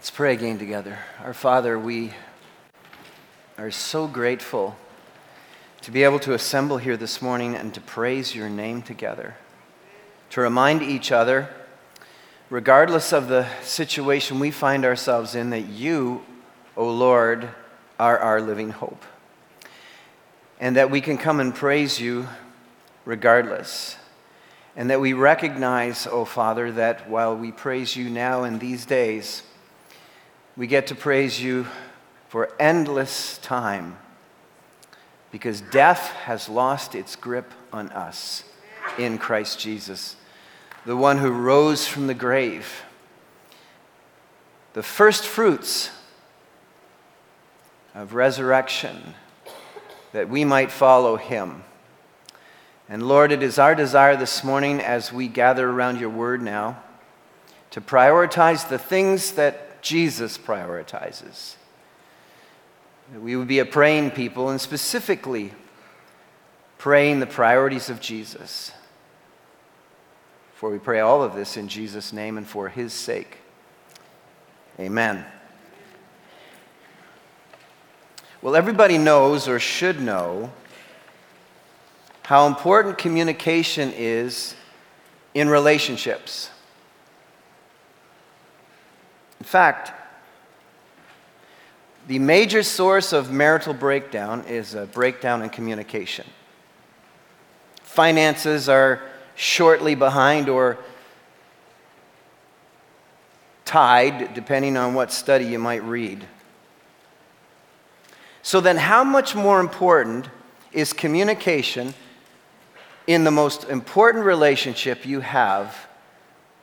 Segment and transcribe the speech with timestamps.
[0.00, 0.98] Let's pray again together.
[1.22, 2.14] Our Father, we
[3.58, 4.74] are so grateful
[5.82, 9.34] to be able to assemble here this morning and to praise your name together,
[10.30, 11.50] to remind each other,
[12.48, 16.24] regardless of the situation we find ourselves in, that you,
[16.78, 17.50] O Lord,
[17.98, 19.04] are our living hope.
[20.58, 22.26] And that we can come and praise you
[23.04, 23.96] regardless.
[24.76, 29.42] And that we recognize, O Father, that while we praise you now in these days,
[30.60, 31.66] we get to praise you
[32.28, 33.96] for endless time
[35.32, 38.44] because death has lost its grip on us
[38.98, 40.16] in Christ Jesus,
[40.84, 42.82] the one who rose from the grave,
[44.74, 45.92] the first fruits
[47.94, 49.14] of resurrection,
[50.12, 51.64] that we might follow him.
[52.86, 56.82] And Lord, it is our desire this morning as we gather around your word now
[57.70, 61.54] to prioritize the things that Jesus prioritizes
[63.12, 65.52] that we would be a praying people and specifically
[66.78, 68.72] praying the priorities of Jesus.
[70.54, 73.38] For we pray all of this in Jesus' name and for his sake.
[74.78, 75.24] Amen.
[78.42, 80.50] Well, everybody knows or should know
[82.22, 84.54] how important communication is
[85.34, 86.50] in relationships.
[89.40, 89.92] In fact,
[92.06, 96.26] the major source of marital breakdown is a breakdown in communication.
[97.82, 99.02] Finances are
[99.34, 100.78] shortly behind or
[103.64, 106.24] tied, depending on what study you might read.
[108.42, 110.28] So, then, how much more important
[110.72, 111.94] is communication
[113.06, 115.86] in the most important relationship you have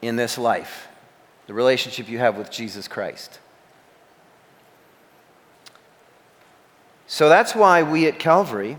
[0.02, 0.88] in this life?
[1.48, 3.40] The relationship you have with Jesus Christ.
[7.08, 8.78] So that's why we at Calvary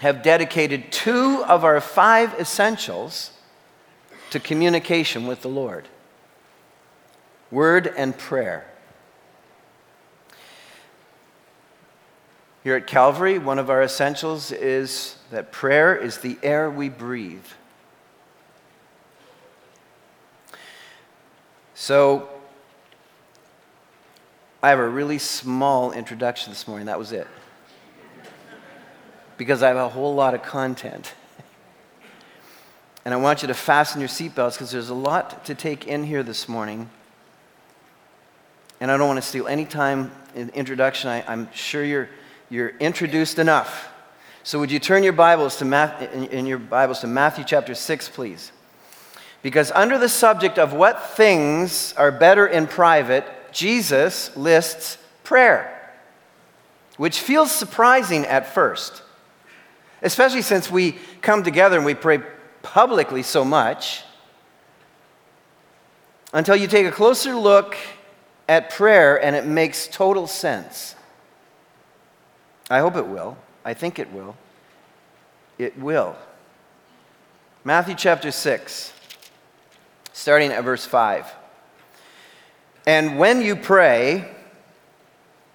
[0.00, 3.32] have dedicated two of our five essentials
[4.30, 5.86] to communication with the Lord
[7.50, 8.64] word and prayer.
[12.62, 17.46] Here at Calvary, one of our essentials is that prayer is the air we breathe.
[21.80, 22.28] So,
[24.62, 26.88] I have a really small introduction this morning.
[26.88, 27.26] That was it.
[29.38, 31.14] Because I have a whole lot of content.
[33.06, 36.04] And I want you to fasten your seatbelts because there's a lot to take in
[36.04, 36.90] here this morning.
[38.78, 41.08] And I don't want to steal any time in introduction.
[41.08, 42.10] I, am sure you're,
[42.50, 43.88] you're introduced enough.
[44.42, 47.74] So would you turn your Bibles to Math, in, in your Bibles to Matthew chapter
[47.74, 48.52] 6, please?
[49.42, 55.92] Because under the subject of what things are better in private, Jesus lists prayer,
[56.96, 59.02] which feels surprising at first,
[60.02, 62.20] especially since we come together and we pray
[62.62, 64.02] publicly so much,
[66.32, 67.76] until you take a closer look
[68.48, 70.94] at prayer and it makes total sense.
[72.68, 73.36] I hope it will.
[73.64, 74.36] I think it will.
[75.58, 76.16] It will.
[77.64, 78.92] Matthew chapter 6,
[80.12, 81.26] starting at verse 5.
[82.86, 84.28] And when you pray,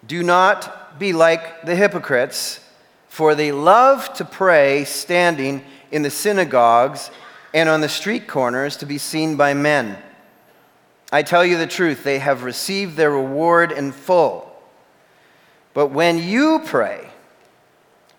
[0.06, 2.60] do not be like the hypocrites,
[3.08, 7.10] for they love to pray standing in the synagogues
[7.54, 9.98] and on the street corners to be seen by men.
[11.12, 14.52] I tell you the truth, they have received their reward in full.
[15.74, 17.10] But when you pray,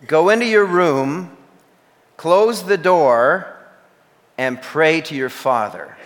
[0.07, 1.37] go into your room,
[2.17, 3.55] close the door,
[4.39, 5.97] and pray to your Father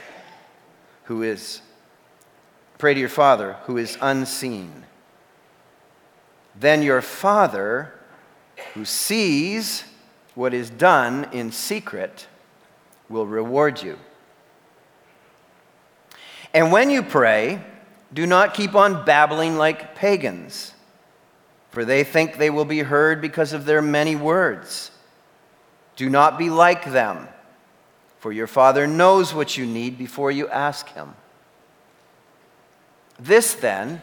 [1.10, 1.60] who is
[2.78, 4.84] Pray to your Father who is unseen.
[6.59, 7.93] Then your Father,
[8.72, 9.84] who sees
[10.34, 12.26] what is done in secret,
[13.10, 13.99] will reward you.
[16.55, 17.61] And when you pray,
[18.14, 20.73] do not keep on babbling like pagans,
[21.70, 24.90] for they think they will be heard because of their many words.
[25.96, 27.29] Do not be like them,
[28.20, 31.14] for your Father knows what you need before you ask Him.
[33.19, 34.02] This, then,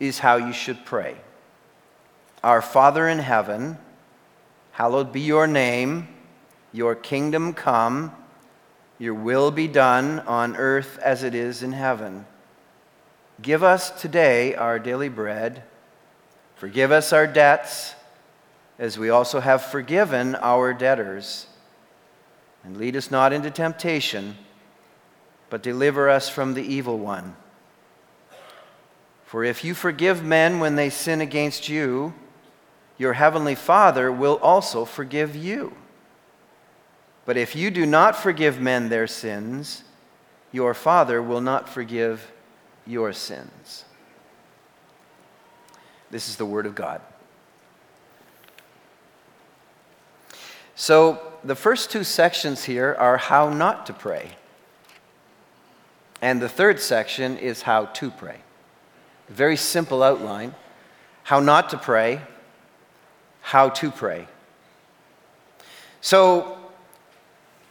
[0.00, 1.16] is how you should pray
[2.42, 3.78] Our Father in heaven,
[4.72, 6.08] hallowed be your name,
[6.72, 8.12] your kingdom come,
[8.98, 12.26] your will be done on earth as it is in heaven.
[13.42, 15.64] Give us today our daily bread.
[16.56, 17.94] Forgive us our debts,
[18.78, 21.46] as we also have forgiven our debtors.
[22.64, 24.36] And lead us not into temptation,
[25.50, 27.36] but deliver us from the evil one.
[29.26, 32.14] For if you forgive men when they sin against you,
[32.96, 35.74] your heavenly Father will also forgive you.
[37.26, 39.82] But if you do not forgive men their sins,
[40.52, 42.30] your Father will not forgive
[42.86, 43.84] your sins.
[46.10, 47.00] This is the Word of God.
[50.76, 54.32] So, the first two sections here are how not to pray.
[56.22, 58.38] And the third section is how to pray.
[59.28, 60.54] Very simple outline
[61.24, 62.20] how not to pray,
[63.40, 64.28] how to pray.
[66.02, 66.58] So,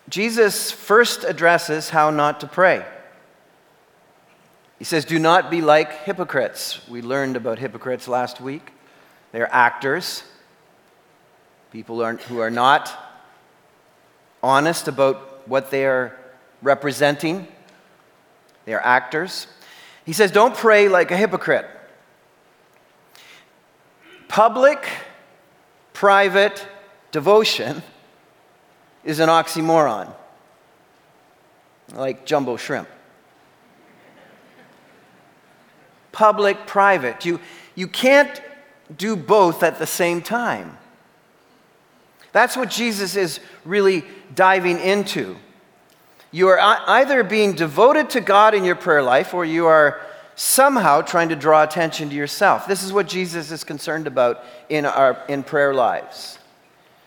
[0.09, 2.83] Jesus first addresses how not to pray.
[4.79, 6.87] He says, Do not be like hypocrites.
[6.89, 8.71] We learned about hypocrites last week.
[9.31, 10.23] They're actors,
[11.71, 13.12] people who are not
[14.43, 16.15] honest about what they are
[16.61, 17.47] representing.
[18.65, 19.47] They are actors.
[20.05, 21.65] He says, Don't pray like a hypocrite.
[24.27, 24.87] Public,
[25.93, 26.67] private
[27.11, 27.81] devotion
[29.03, 30.13] is an oxymoron,
[31.93, 32.89] like jumbo shrimp.
[36.11, 37.25] Public, private.
[37.25, 37.39] You,
[37.75, 38.41] you can't
[38.95, 40.77] do both at the same time.
[42.33, 44.03] That's what Jesus is really
[44.35, 45.37] diving into.
[46.31, 50.01] You are either being devoted to God in your prayer life or you are
[50.35, 52.67] somehow trying to draw attention to yourself.
[52.67, 56.39] This is what Jesus is concerned about in our in prayer lives.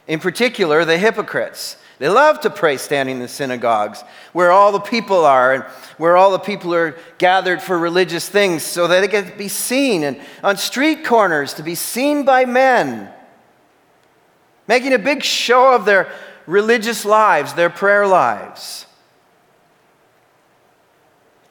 [0.07, 1.77] In particular, the hypocrites.
[1.99, 5.65] They love to pray standing in the synagogues where all the people are and
[5.97, 10.05] where all the people are gathered for religious things so that they can be seen
[10.05, 13.11] and on street corners to be seen by men.
[14.69, 16.11] Making a big show of their
[16.47, 18.87] religious lives, their prayer lives.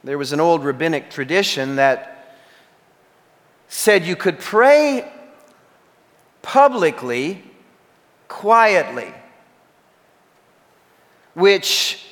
[0.03, 2.37] There was an old rabbinic tradition that
[3.67, 5.11] said you could pray
[6.41, 7.43] publicly,
[8.27, 9.11] quietly,
[11.33, 12.05] which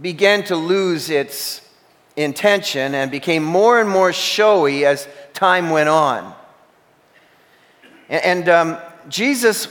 [0.00, 1.62] began to lose its
[2.16, 6.34] intention and became more and more showy as time went on.
[8.08, 9.68] And um, Jesus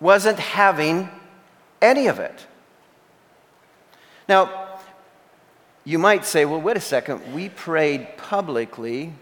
[0.00, 1.08] wasn't having
[1.80, 2.46] any of it.
[4.28, 4.68] Now,
[5.84, 9.12] you might say, well, wait a second, we prayed publicly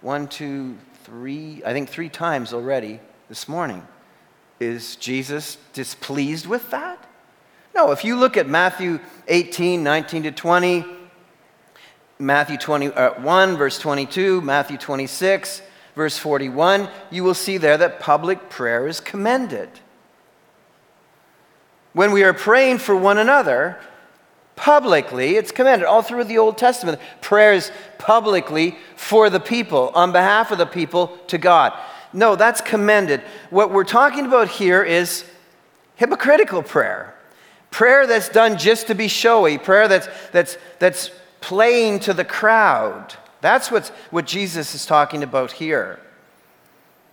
[0.00, 3.86] one, two, three, I think three times already this morning.
[4.58, 7.06] Is Jesus displeased with that?
[7.74, 10.84] No, if you look at Matthew 18, 19 to 20,
[12.18, 15.60] Matthew 21, uh, verse 22, Matthew 26,
[15.96, 19.68] verse 41, you will see there that public prayer is commended.
[21.92, 23.80] When we are praying for one another,
[24.56, 25.36] publicly.
[25.36, 26.98] It's commanded all through the Old Testament.
[27.20, 31.78] Prayers publicly for the people, on behalf of the people to God.
[32.12, 33.20] No, that's commended.
[33.50, 35.24] What we're talking about here is
[35.96, 37.14] hypocritical prayer.
[37.70, 41.10] Prayer that's done just to be showy, prayer that's, that's, that's
[41.42, 43.14] playing to the crowd.
[43.46, 46.00] That's what's, what Jesus is talking about here.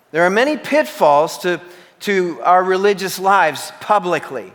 [0.10, 1.62] There are many pitfalls to,
[2.00, 4.52] to our religious lives publicly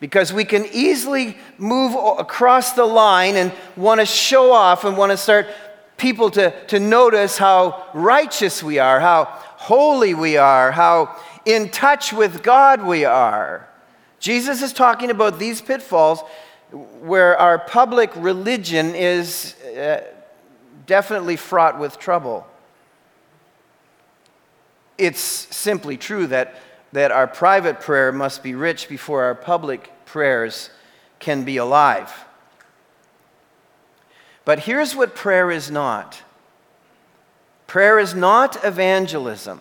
[0.00, 5.12] because we can easily move across the line and want to show off and want
[5.12, 5.46] to start
[5.98, 12.14] people to, to notice how righteous we are, how holy we are, how in touch
[12.14, 13.68] with God we are.
[14.20, 16.22] Jesus is talking about these pitfalls
[16.70, 20.00] where our public religion is uh,
[20.90, 22.44] definitely fraught with trouble.
[24.98, 26.56] It's simply true that
[26.92, 30.70] that our private prayer must be rich before our public prayers
[31.20, 32.12] can be alive.
[34.44, 36.22] But here's what prayer is not
[37.68, 39.60] prayer is not evangelism,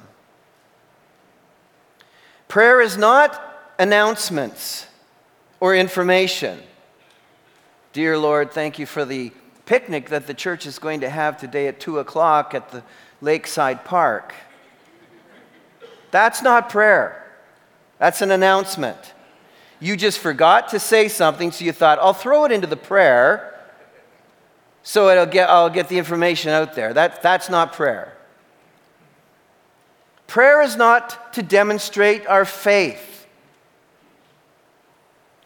[2.48, 3.40] prayer is not
[3.78, 4.88] announcements
[5.60, 6.60] or information.
[7.94, 9.32] Dear Lord, thank you for the
[9.70, 12.82] picnic that the church is going to have today at 2 o'clock at the
[13.22, 14.34] Lakeside Park.
[16.10, 17.24] That's not prayer.
[18.00, 19.14] That's an announcement.
[19.80, 23.60] You just forgot to say something, so you thought, I'll throw it into the prayer
[24.82, 26.92] so it'll get, I'll get the information out there.
[26.92, 28.18] That, that's not prayer.
[30.26, 33.28] Prayer is not to demonstrate our faith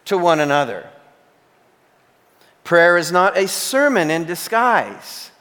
[0.06, 0.90] to one another.
[2.64, 5.32] Prayer is not a sermon in disguise.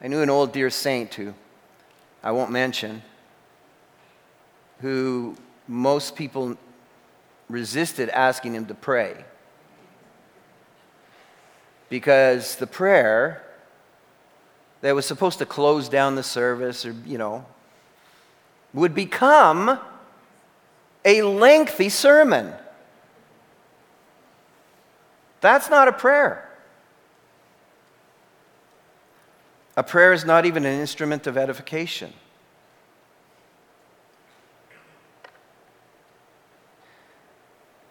[0.00, 1.34] I knew an old dear saint who
[2.22, 3.02] I won't mention,
[4.80, 6.56] who most people
[7.48, 9.24] resisted asking him to pray.
[11.90, 13.42] because the prayer
[14.80, 17.44] that was supposed to close down the service or, you know,
[18.72, 19.78] would become
[21.04, 22.54] a lengthy sermon.
[25.40, 26.48] That's not a prayer.
[29.76, 32.12] A prayer is not even an instrument of edification.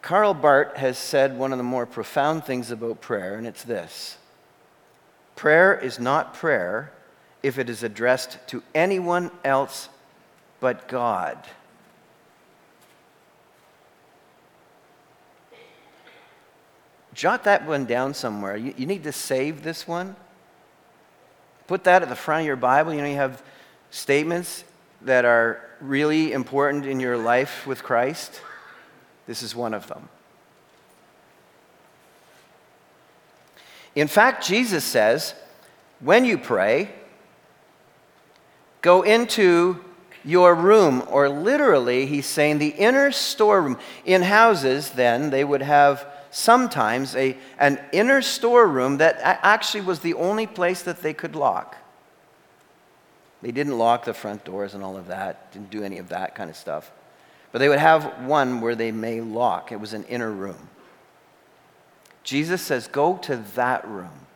[0.02, 4.18] Karl Barth has said one of the more profound things about prayer, and it's this
[5.36, 6.92] Prayer is not prayer
[7.42, 9.88] if it is addressed to anyone else
[10.60, 11.38] but God.
[17.14, 18.56] Jot that one down somewhere.
[18.56, 20.14] You, you, need to save this one.
[21.66, 22.94] Put that at the front of your Bible.
[22.94, 23.42] You know, you have
[23.90, 24.64] statements
[25.02, 28.40] that are really important in your life with Christ.
[29.26, 30.08] This is one of them.
[33.94, 35.34] In fact, Jesus says,
[35.98, 36.90] when you pray,
[38.82, 39.84] go into
[40.24, 43.78] your room, or literally, he's saying the inner storeroom.
[44.04, 50.14] In houses, then, they would have sometimes a, an inner storeroom that actually was the
[50.14, 51.76] only place that they could lock.
[53.42, 56.34] They didn't lock the front doors and all of that, didn't do any of that
[56.34, 56.90] kind of stuff.
[57.52, 59.72] But they would have one where they may lock.
[59.72, 60.68] It was an inner room.
[62.22, 64.26] Jesus says, Go to that room.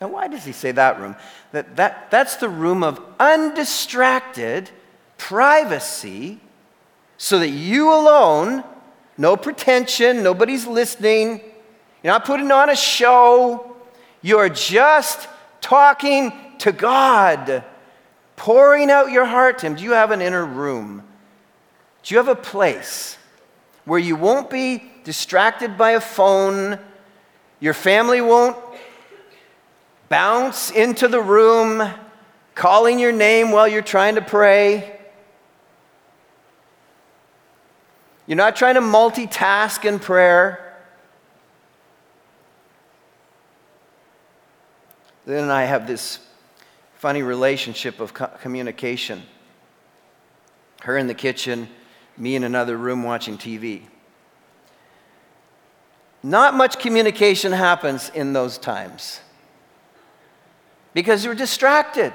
[0.00, 1.16] Now, why does he say that room?
[1.52, 4.70] That, that, that's the room of undistracted
[5.16, 6.40] privacy
[7.16, 8.62] so that you alone,
[9.18, 11.40] no pretension, nobody's listening,
[12.02, 13.76] you're not putting on a show,
[14.22, 15.28] you're just
[15.60, 17.64] talking to God,
[18.36, 19.74] pouring out your heart to Him.
[19.74, 21.02] Do you have an inner room?
[22.02, 23.18] Do you have a place
[23.84, 26.78] where you won't be distracted by a phone?
[27.60, 28.56] Your family won't
[30.08, 31.82] bounce into the room
[32.54, 34.97] calling your name while you're trying to pray.
[38.28, 40.76] You're not trying to multitask in prayer.
[45.24, 46.18] Then and I have this
[46.96, 49.22] funny relationship of communication.
[50.82, 51.68] Her in the kitchen,
[52.18, 53.84] me in another room watching TV.
[56.22, 59.20] Not much communication happens in those times
[60.92, 62.12] because you're distracted.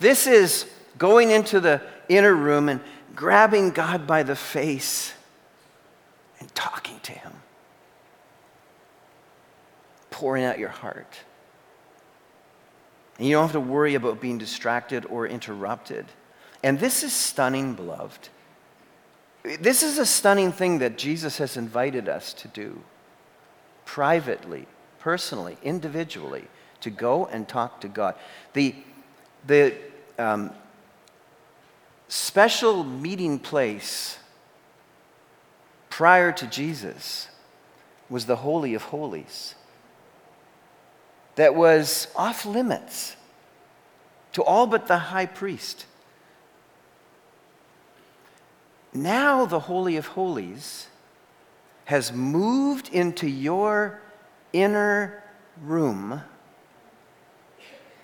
[0.00, 0.66] This is
[0.98, 2.80] going into the inner room and
[3.14, 5.12] grabbing God by the face
[6.38, 7.32] and talking to Him,
[10.10, 11.18] pouring out your heart.
[13.18, 16.06] And you don't have to worry about being distracted or interrupted.
[16.62, 18.28] And this is stunning, beloved.
[19.60, 22.82] This is a stunning thing that Jesus has invited us to do
[23.84, 24.66] privately,
[24.98, 26.44] personally, individually,
[26.80, 28.16] to go and talk to God.
[28.52, 28.74] The,
[29.46, 29.74] the
[30.18, 30.50] um,
[32.08, 34.18] special meeting place
[35.88, 37.28] prior to Jesus
[38.08, 39.54] was the Holy of Holies
[41.34, 43.16] that was off limits
[44.32, 45.86] to all but the high priest.
[48.92, 50.88] Now the Holy of Holies
[51.86, 54.00] has moved into your
[54.52, 55.22] inner
[55.62, 56.22] room,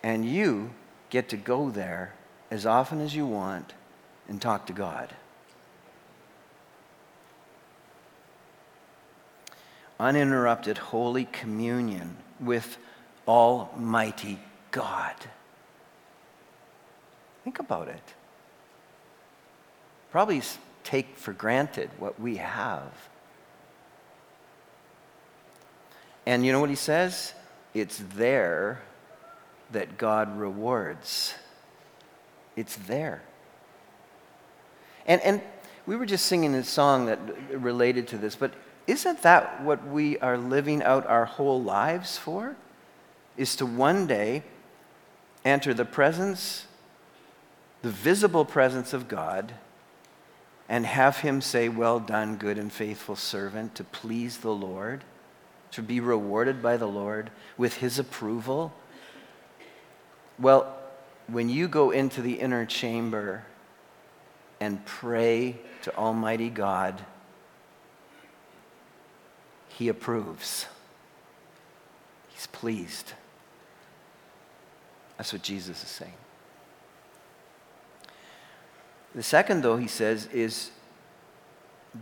[0.03, 0.71] and you
[1.11, 2.15] get to go there
[2.51, 3.75] as often as you want
[4.29, 5.15] and talk to God.
[10.01, 12.77] Uninterrupted Holy Communion with
[13.29, 14.39] Almighty
[14.71, 15.15] God.
[17.45, 18.03] Think about it.
[20.11, 20.43] Probably
[20.85, 22.93] take for granted what we have.
[26.27, 27.35] And you know what he says?
[27.75, 28.83] It's there
[29.73, 31.35] that God rewards.
[32.57, 33.23] It's there.
[35.07, 35.41] And, and
[35.87, 37.19] we were just singing a song that
[37.51, 38.53] related to this, but
[38.87, 42.57] isn't that what we are living out our whole lives for?
[43.37, 44.43] Is to one day
[45.45, 46.67] enter the presence,
[47.83, 49.55] the visible presence of God
[50.69, 55.05] and have him say, Well done, good and faithful servant, to please the Lord,
[55.73, 58.73] to be rewarded by the Lord with his approval?
[60.39, 60.75] Well,
[61.27, 63.45] when you go into the inner chamber
[64.63, 67.03] and pray to Almighty God,
[69.67, 70.67] he approves.
[72.29, 73.15] He's pleased.
[75.17, 76.13] That's what Jesus is saying.
[79.17, 80.71] The second, though, he says, is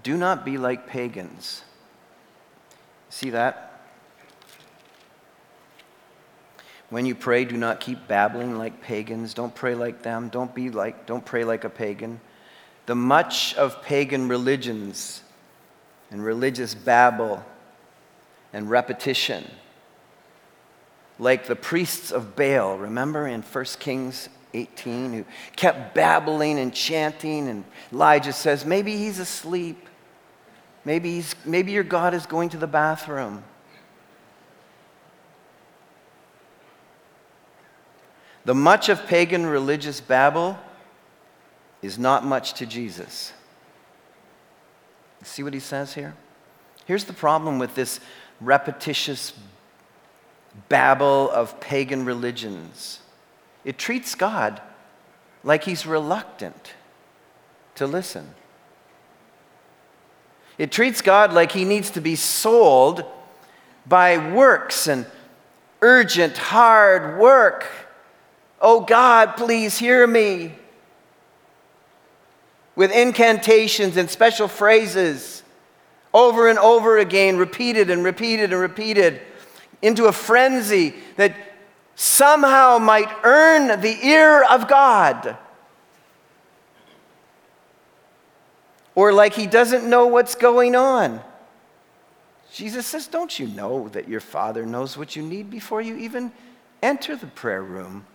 [0.03, 1.63] do not be like pagans.
[3.09, 3.81] See that?
[6.91, 9.33] When you pray, do not keep babbling like pagans.
[9.33, 10.29] Don't pray like them.
[10.29, 12.21] Don't be like don't pray like a pagan.
[12.91, 15.23] The much of pagan religions
[16.11, 17.41] and religious babble
[18.53, 19.45] and repetition
[21.21, 27.49] like the priests of Baal, remember in 1 Kings 18, who kept babbling and chanting,
[27.49, 29.89] and Elijah says, Maybe he's asleep.
[30.85, 33.45] Maybe, he's, maybe your God is going to the bathroom.
[38.47, 40.59] The much of pagan religious babble
[41.83, 43.33] is not much to Jesus.
[45.23, 46.15] See what he says here?
[46.87, 48.01] Here's the problem with this
[48.41, 49.33] repetitious
[50.69, 53.01] babble of pagan religions
[53.65, 54.61] it treats God
[55.45, 56.75] like he's reluctant
[57.75, 58.35] to listen.
[60.57, 63.05] It treats God like he needs to be sold
[63.87, 65.07] by works and
[65.81, 67.67] urgent, hard work.
[68.61, 70.55] Oh God, please hear me.
[72.81, 75.43] With incantations and special phrases
[76.15, 79.21] over and over again, repeated and repeated and repeated,
[79.83, 81.37] into a frenzy that
[81.95, 85.37] somehow might earn the ear of God.
[88.95, 91.21] Or like he doesn't know what's going on.
[92.51, 96.33] Jesus says, Don't you know that your Father knows what you need before you even
[96.83, 98.07] enter the prayer room?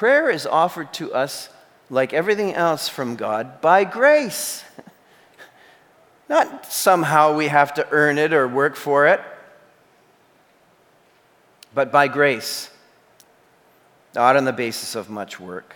[0.00, 1.50] Prayer is offered to us,
[1.90, 4.64] like everything else from God, by grace.
[6.26, 9.20] Not somehow we have to earn it or work for it,
[11.74, 12.70] but by grace,
[14.14, 15.74] not on the basis of much work.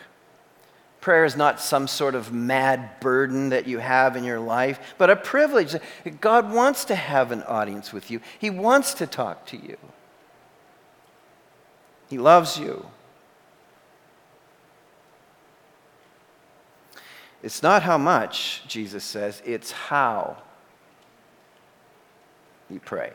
[1.02, 5.10] Prayer is not some sort of mad burden that you have in your life, but
[5.10, 5.76] a privilege.
[6.22, 9.76] God wants to have an audience with you, He wants to talk to you.
[12.08, 12.86] He loves you.
[17.44, 20.38] It's not how much, Jesus says, it's how
[22.70, 23.12] you pray.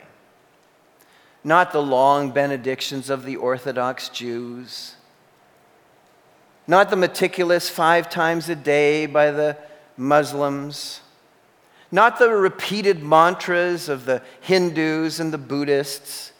[1.42, 4.94] Not the long benedictions of the Orthodox Jews,
[6.68, 9.56] not the meticulous five times a day by the
[9.96, 11.00] Muslims,
[11.90, 16.30] not the repeated mantras of the Hindus and the Buddhists.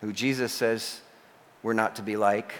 [0.00, 1.02] Who Jesus says
[1.62, 2.52] we're not to be like.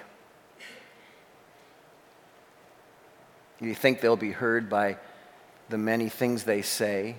[3.60, 4.96] You think they'll be heard by
[5.68, 7.16] the many things they say.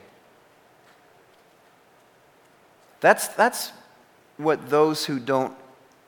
[2.99, 3.71] That's, that's
[4.37, 5.53] what those who don't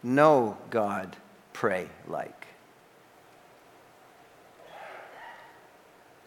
[0.01, 1.15] know God
[1.53, 2.47] pray like.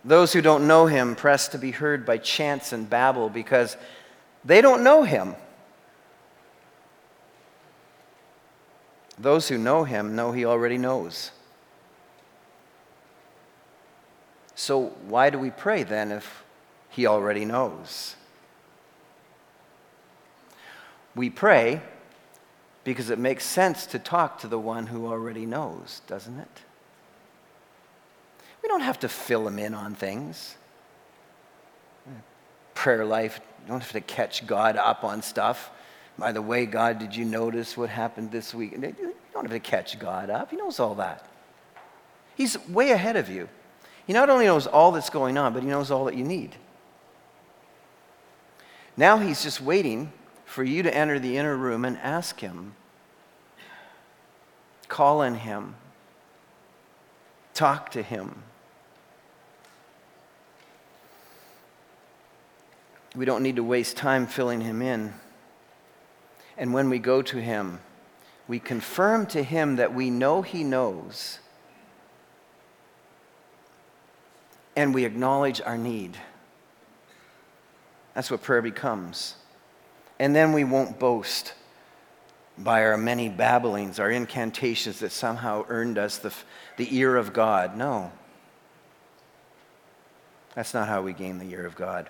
[0.05, 3.77] Those who don't know Him press to be heard by chants and babble because
[4.45, 5.35] they don't know Him.
[9.19, 11.31] Those who know him know he already knows.
[14.55, 16.45] So, why do we pray then if
[16.89, 18.17] he already knows?
[21.15, 21.81] We pray
[22.85, 26.61] because it makes sense to talk to the one who already knows, doesn't it?
[28.63, 30.57] We don't have to fill him in on things.
[32.75, 35.71] Prayer life, you don't have to catch God up on stuff.
[36.19, 38.73] By the way, God, did you notice what happened this week?
[38.73, 38.95] You
[39.33, 40.51] don't have to catch God up.
[40.51, 41.29] He knows all that.
[42.37, 43.49] He's way ahead of you.
[44.07, 46.55] He not only knows all that's going on, but he knows all that you need.
[48.97, 50.13] Now he's just waiting
[50.47, 52.75] for you to enter the inner room and ask him.
[54.89, 55.75] Call on him.
[57.53, 58.43] Talk to him.
[63.15, 65.13] We don't need to waste time filling him in.
[66.59, 67.81] And when we go to Him,
[68.49, 71.39] we confirm to Him that we know He knows,
[74.75, 76.17] and we acknowledge our need.
[78.15, 79.37] That's what prayer becomes.
[80.19, 81.53] And then we won't boast
[82.59, 86.33] by our many babblings, our incantations that somehow earned us the,
[86.79, 87.77] the ear of God.
[87.77, 88.13] No.
[90.55, 92.09] That's not how we gain the ear of God.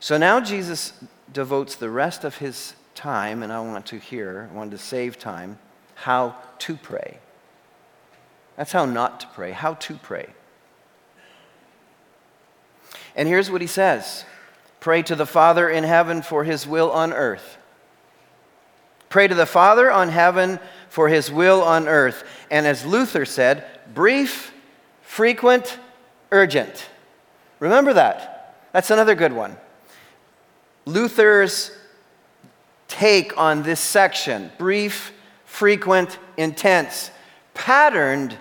[0.00, 0.94] So now Jesus
[1.30, 5.18] devotes the rest of his time, and I want to hear, I want to save
[5.18, 5.58] time,
[5.94, 7.18] how to pray.
[8.56, 10.30] That's how not to pray, how to pray.
[13.14, 14.24] And here's what he says
[14.80, 17.58] Pray to the Father in heaven for his will on earth.
[19.10, 20.58] Pray to the Father on heaven
[20.88, 22.24] for his will on earth.
[22.50, 24.52] And as Luther said, brief,
[25.02, 25.78] frequent,
[26.30, 26.88] urgent.
[27.58, 28.56] Remember that.
[28.72, 29.56] That's another good one.
[30.84, 31.70] Luther's
[32.88, 35.12] take on this section brief,
[35.44, 37.10] frequent, intense,
[37.54, 38.36] patterned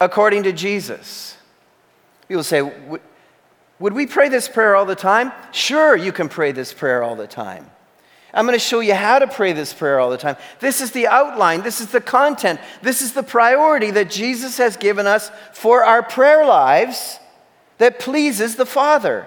[0.00, 1.36] according to Jesus.
[2.26, 2.62] People say,
[3.78, 5.32] Would we pray this prayer all the time?
[5.52, 7.70] Sure, you can pray this prayer all the time.
[8.32, 10.36] I'm going to show you how to pray this prayer all the time.
[10.60, 14.76] This is the outline, this is the content, this is the priority that Jesus has
[14.76, 17.18] given us for our prayer lives
[17.78, 19.26] that pleases the Father.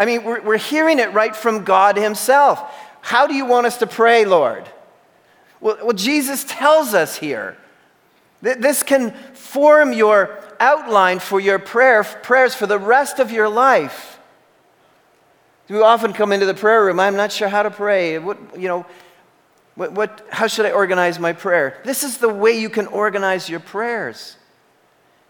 [0.00, 2.58] I mean, we're, we're hearing it right from God Himself.
[3.02, 4.66] How do you want us to pray, Lord?
[5.60, 7.58] Well, well Jesus tells us here.
[8.40, 13.50] that This can form your outline for your prayer, prayers for the rest of your
[13.50, 14.18] life.
[15.68, 18.18] We often come into the prayer room, I'm not sure how to pray.
[18.18, 18.86] What, you know,
[19.74, 21.78] what, what, how should I organize my prayer?
[21.84, 24.36] This is the way you can organize your prayers.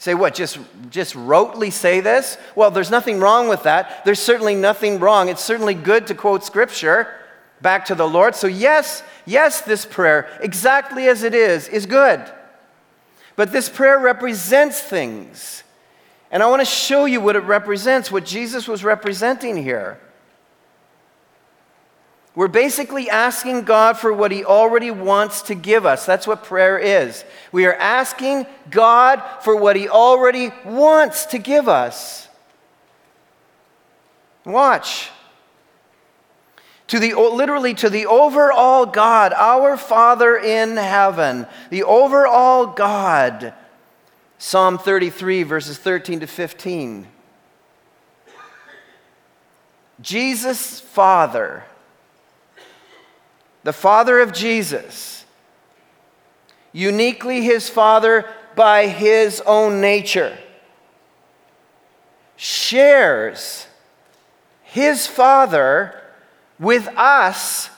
[0.00, 0.34] Say what?
[0.34, 0.58] Just,
[0.88, 2.38] just rotely say this?
[2.56, 4.02] Well, there's nothing wrong with that.
[4.06, 5.28] There's certainly nothing wrong.
[5.28, 7.14] It's certainly good to quote scripture
[7.60, 8.34] back to the Lord.
[8.34, 12.24] So, yes, yes, this prayer, exactly as it is, is good.
[13.36, 15.64] But this prayer represents things.
[16.30, 20.00] And I want to show you what it represents, what Jesus was representing here.
[22.34, 26.06] We're basically asking God for what He already wants to give us.
[26.06, 27.24] That's what prayer is.
[27.50, 32.28] We are asking God for what He already wants to give us.
[34.44, 35.10] Watch.
[36.88, 43.54] To the, literally to the overall God, our Father in heaven, the overall God.
[44.38, 47.06] Psalm 33, verses 13 to 15.
[50.00, 51.64] Jesus' Father
[53.62, 55.24] the Father of Jesus,
[56.72, 60.36] uniquely his Father by his own nature,
[62.36, 63.66] shares
[64.62, 66.00] his Father
[66.58, 67.70] with us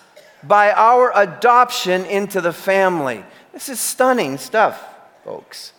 [0.42, 3.24] by our adoption into the family.
[3.52, 4.82] This is stunning stuff,
[5.24, 5.72] folks.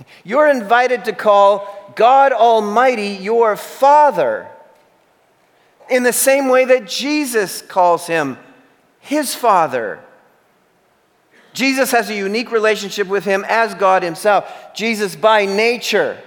[0.24, 4.48] You're invited to call God Almighty your Father
[5.90, 8.38] in the same way that Jesus calls him
[9.08, 10.00] his Father.
[11.54, 14.74] Jesus has a unique relationship with him as God himself.
[14.74, 16.20] Jesus, by nature,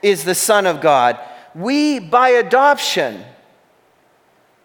[0.00, 1.18] is the Son of God.
[1.56, 3.24] We, by adoption,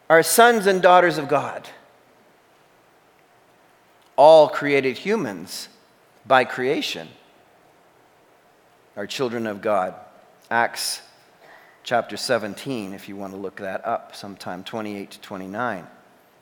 [0.08, 1.68] are sons and daughters of God.
[4.16, 5.70] All created humans,
[6.28, 7.08] by creation,
[8.96, 9.96] are children of God.
[10.52, 11.02] Acts
[11.84, 15.88] chapter 17, if you want to look that up sometime, 28 to 29.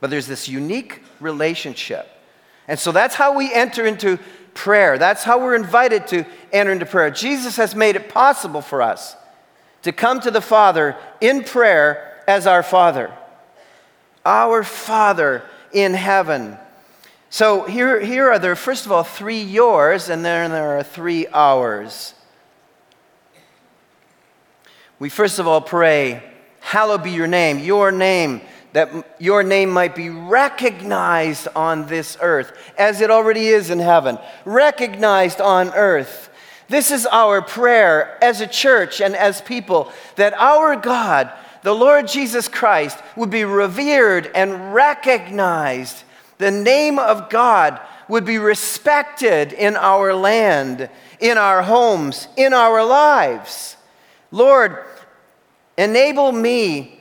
[0.01, 2.09] But there's this unique relationship.
[2.67, 4.19] And so that's how we enter into
[4.53, 4.97] prayer.
[4.97, 7.09] That's how we're invited to enter into prayer.
[7.11, 9.15] Jesus has made it possible for us
[9.83, 13.11] to come to the Father in prayer as our Father.
[14.25, 16.57] Our Father in heaven.
[17.29, 21.27] So here, here are there, first of all, three yours, and then there are three
[21.27, 22.13] ours.
[24.99, 26.23] We first of all pray,
[26.59, 28.41] Hallowed be your name, your name
[28.73, 34.17] that your name might be recognized on this earth as it already is in heaven,
[34.45, 36.29] recognized on earth.
[36.69, 41.31] This is our prayer as a church and as people that our God,
[41.63, 46.03] the Lord Jesus Christ, would be revered and recognized.
[46.37, 52.85] The name of God would be respected in our land, in our homes, in our
[52.85, 53.75] lives.
[54.31, 54.85] Lord,
[55.77, 57.00] enable me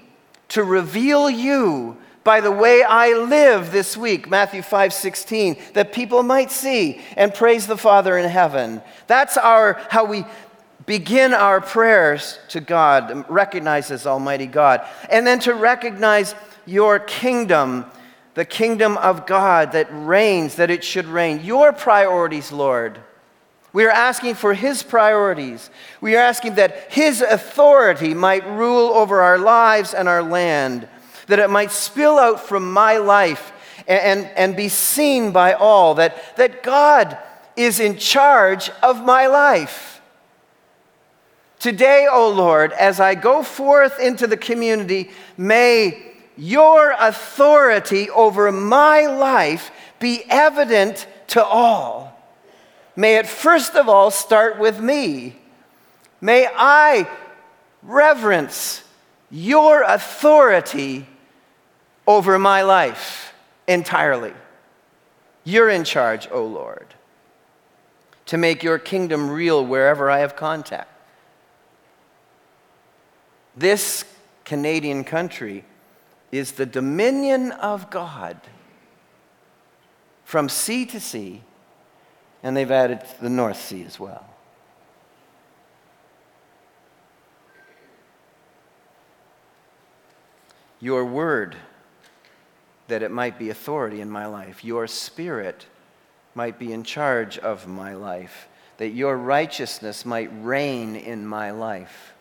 [0.51, 6.23] to reveal you by the way I live this week, Matthew 5 16, that people
[6.23, 8.83] might see and praise the Father in heaven.
[9.07, 10.25] That's our, how we
[10.85, 16.35] begin our prayers to God, recognize as Almighty God, and then to recognize
[16.67, 17.87] your kingdom,
[18.35, 21.41] the kingdom of God that reigns, that it should reign.
[21.43, 23.01] Your priorities, Lord.
[23.73, 25.71] We are asking for His priorities.
[26.01, 30.89] We are asking that His authority might rule over our lives and our land,
[31.29, 33.53] that it might spill out from my life
[33.87, 37.17] and, and, and be seen by all, that, that God
[37.57, 40.01] is in charge of my life.
[41.61, 48.51] Today, O oh Lord, as I go forth into the community, may your authority over
[48.51, 52.10] my life be evident to all.
[52.97, 55.37] May it first of all start with me.
[56.21, 57.09] May I
[57.83, 58.83] reverence
[59.31, 61.07] your authority
[62.07, 63.33] over my life.
[63.67, 64.33] entirely.
[65.45, 66.95] You're in charge, O Lord,
[68.27, 70.91] to make your kingdom real wherever I have contact.
[73.57, 74.05] This
[74.45, 75.65] Canadian country
[76.33, 78.41] is the dominion of God
[80.25, 81.43] from sea to sea,
[82.43, 84.27] and they've added the North Sea as well.
[90.81, 91.57] Your word,
[92.89, 94.65] that it might be authority in my life.
[94.65, 95.67] Your spirit
[96.35, 98.49] might be in charge of my life.
[98.79, 102.15] That your righteousness might reign in my life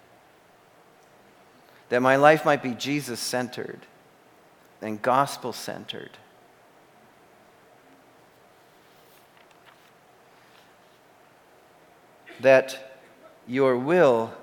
[1.90, 3.80] that my life might be Jesus centered
[4.82, 6.12] and gospel centered.
[12.42, 12.94] That
[13.48, 14.34] your will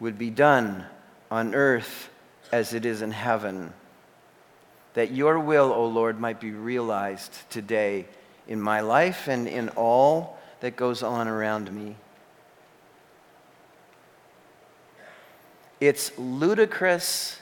[0.00, 0.84] would be done
[1.30, 2.10] on earth
[2.52, 3.72] as it is in heaven.
[4.94, 8.06] That your will, O Lord, might be realized today
[8.46, 11.96] in my life and in all that goes on around me.
[15.80, 17.38] It's ludicrous.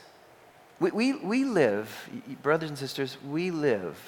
[0.81, 2.09] We, we, we live,
[2.43, 3.99] brothers and sisters, we live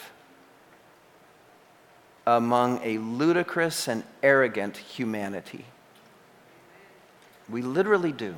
[2.27, 5.67] among a ludicrous and arrogant humanity.
[7.49, 8.37] We literally do.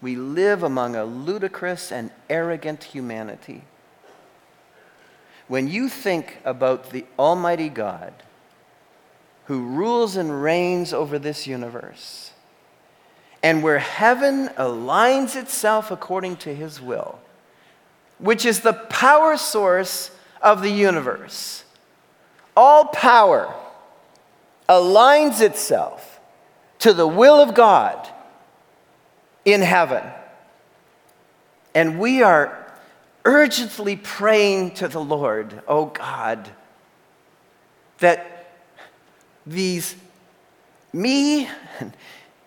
[0.00, 3.62] We live among a ludicrous and arrogant humanity.
[5.46, 8.14] When you think about the Almighty God
[9.50, 12.30] who rules and reigns over this universe,
[13.42, 17.18] and where heaven aligns itself according to his will,
[18.18, 21.64] which is the power source of the universe.
[22.56, 23.54] All power
[24.68, 26.20] aligns itself
[26.80, 28.08] to the will of God
[29.44, 30.02] in heaven.
[31.74, 32.66] And we are
[33.24, 36.48] urgently praying to the Lord, oh God,
[37.98, 38.52] that
[39.46, 39.94] these
[40.92, 41.48] me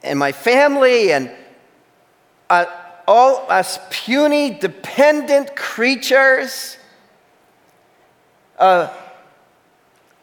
[0.03, 1.31] and my family and
[2.49, 2.65] uh,
[3.07, 6.77] all us puny, dependent creatures,
[8.57, 8.89] uh,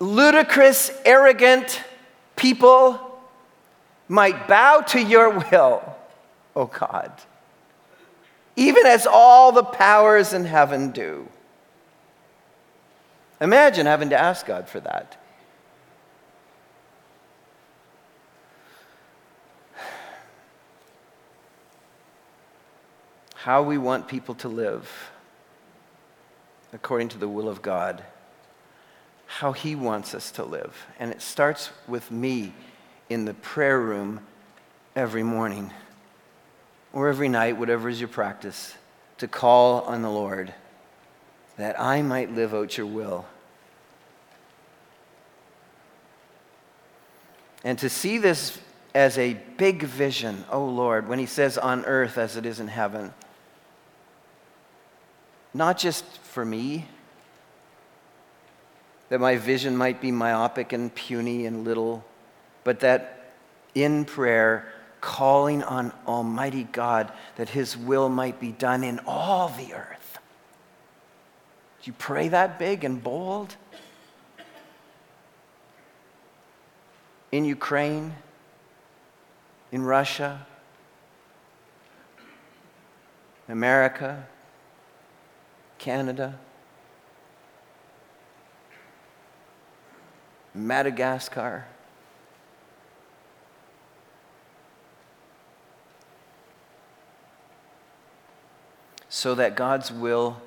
[0.01, 1.83] ludicrous, arrogant
[2.35, 3.21] people
[4.09, 5.97] might bow to your will,
[6.57, 7.13] O God,
[8.57, 11.29] even as all the powers in heaven do.
[13.41, 15.17] Imagine having to ask God for that.
[23.45, 25.11] how we want people to live
[26.75, 28.05] according to the will of God,
[29.41, 30.87] how He wants us to live.
[30.99, 32.53] And it starts with me
[33.09, 34.21] in the prayer room
[34.95, 35.73] every morning
[36.93, 38.75] or every night, whatever is your practice,
[39.17, 40.53] to call on the Lord
[41.57, 43.25] that I might live out your will.
[47.65, 48.59] And to see this
[48.95, 52.69] as a big vision, oh Lord, when He says on earth as it is in
[52.69, 53.15] heaven
[55.55, 56.87] not just for me,
[59.11, 62.05] that my vision might be myopic and puny and little,
[62.65, 63.33] but that
[63.75, 69.75] in prayer, calling on Almighty God that His will might be done in all the
[69.75, 70.19] earth.
[71.83, 73.57] Do you pray that big and bold?
[77.33, 78.15] In Ukraine,
[79.73, 80.47] in Russia,
[83.49, 84.27] America,
[85.79, 86.39] Canada,
[90.55, 91.67] Madagascar.
[99.09, 100.41] So that God's will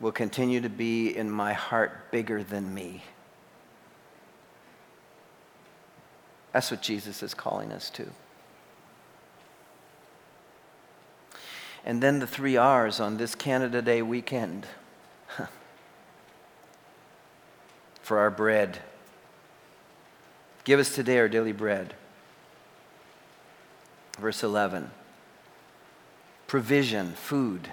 [0.00, 3.02] will continue to be in my heart bigger than me.
[6.52, 8.08] That's what Jesus is calling us to.
[11.84, 14.66] And then the three R's on this Canada Day weekend
[18.02, 18.80] for our bread.
[20.68, 21.94] Give us today our daily bread.
[24.18, 24.90] Verse 11
[26.46, 27.70] provision, food.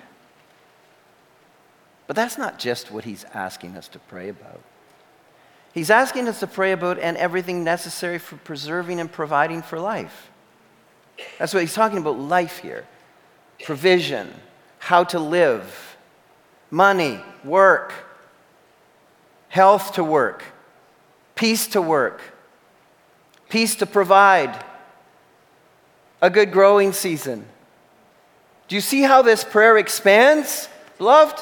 [2.08, 4.62] But that's not just what he's asking us to pray about.
[5.74, 10.30] He's asking us to pray about and everything necessary for preserving and providing for life.
[11.38, 12.86] That's what he's talking about life here
[13.66, 14.34] provision,
[14.80, 15.98] how to live,
[16.72, 17.92] money, work,
[19.50, 20.46] health to work,
[21.36, 22.22] peace to work,
[23.56, 24.54] peace to provide,
[26.22, 27.46] a good growing season.
[28.68, 31.42] Do you see how this prayer expands, beloved?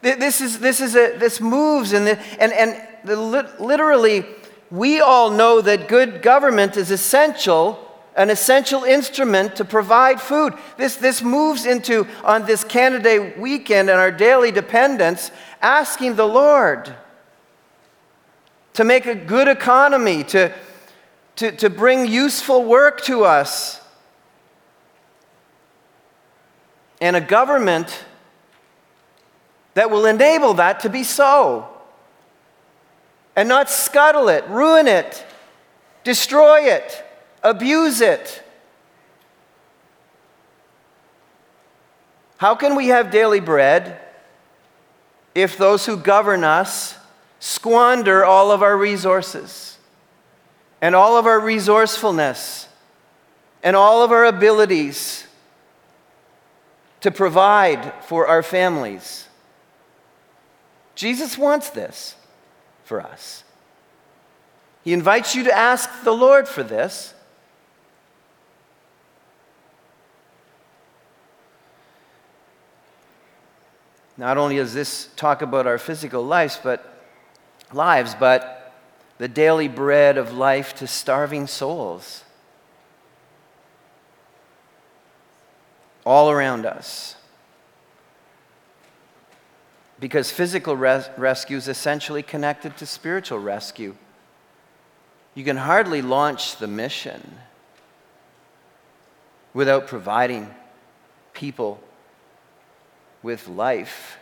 [0.00, 3.16] This, is, this, is a, this moves, and, the, and, and the,
[3.58, 4.24] literally,
[4.70, 10.54] we all know that good government is essential, an essential instrument to provide food.
[10.76, 16.94] This, this moves into, on this Canada weekend and our daily dependence, asking the Lord
[18.74, 20.54] to make a good economy, to,
[21.38, 23.80] to, to bring useful work to us.
[27.00, 28.04] And a government
[29.74, 31.68] that will enable that to be so.
[33.36, 35.24] And not scuttle it, ruin it,
[36.02, 37.04] destroy it,
[37.44, 38.42] abuse it.
[42.38, 44.00] How can we have daily bread
[45.36, 46.96] if those who govern us
[47.38, 49.77] squander all of our resources
[50.80, 52.68] and all of our resourcefulness
[53.62, 55.26] and all of our abilities
[57.00, 59.26] to provide for our families?
[60.94, 62.16] Jesus wants this
[62.84, 63.44] for us.
[64.82, 67.14] He invites you to ask the Lord for this.
[74.16, 77.04] Not only does this talk about our physical lives, but
[77.72, 78.57] lives, but
[79.18, 82.24] the daily bread of life to starving souls
[86.06, 87.16] all around us
[90.00, 93.96] because physical res- rescue is essentially connected to spiritual rescue.
[95.34, 97.38] You can hardly launch the mission
[99.52, 100.54] without providing
[101.32, 101.80] people
[103.22, 104.18] with life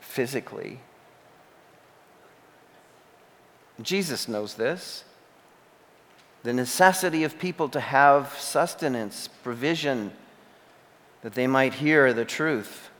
[0.00, 0.80] physically.
[3.82, 5.04] Jesus knows this.
[6.42, 10.12] The necessity of people to have sustenance, provision,
[11.22, 12.90] that they might hear the truth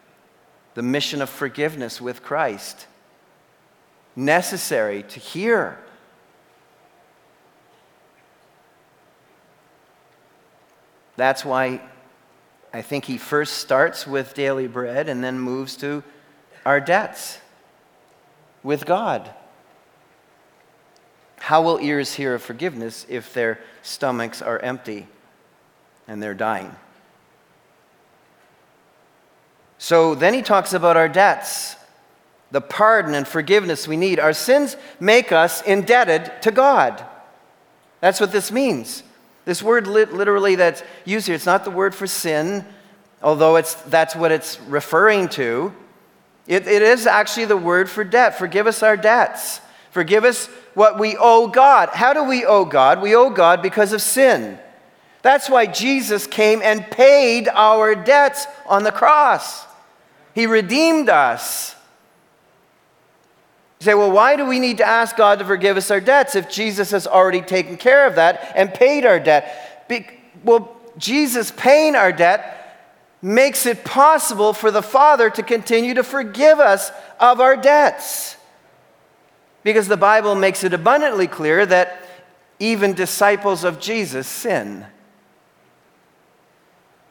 [0.75, 2.87] the mission of forgiveness with Christ.
[4.17, 5.79] Necessary to hear.
[11.17, 11.81] That's why
[12.73, 16.03] I think he first starts with daily bread and then moves to
[16.67, 17.39] our debts
[18.65, 19.33] with God.
[21.45, 25.07] How will ears hear of forgiveness if their stomachs are empty
[26.09, 26.75] and they're dying?
[29.77, 31.77] So then he talks about our debts,
[32.51, 34.19] the pardon and forgiveness we need.
[34.19, 37.05] Our sins make us indebted to God.
[38.01, 39.03] That's what this means.
[39.45, 42.65] This word literally that's used here, it's not the word for sin,
[43.23, 45.75] although it's, that's what it's referring to.
[46.47, 48.39] It, it is actually the word for debt.
[48.39, 49.61] Forgive us our debts.
[49.91, 51.91] Forgive us what we owe God.
[51.93, 53.01] How do we owe God?
[53.01, 54.59] We owe God because of sin.
[55.23, 59.65] That's why Jesus came and paid our debts on the cross.
[60.35, 61.75] He redeemed us.
[63.81, 66.35] You say, well, why do we need to ask God to forgive us our debts
[66.35, 69.87] if Jesus has already taken care of that and paid our debt?
[69.89, 70.07] Be-
[70.43, 72.61] well, Jesus paying our debt
[73.23, 78.37] makes it possible for the Father to continue to forgive us of our debts.
[79.65, 82.07] Because the Bible makes it abundantly clear that
[82.61, 84.87] even disciples of Jesus sin.